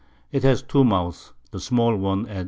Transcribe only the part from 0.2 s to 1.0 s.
It has two